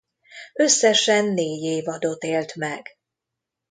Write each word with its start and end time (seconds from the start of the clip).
Összesen 0.53 1.25
négy 1.25 1.61
évadot 1.63 2.23
élt 2.23 2.55
meg. 2.55 2.87